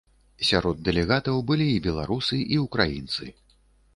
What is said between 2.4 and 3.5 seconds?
і ўкраінцы.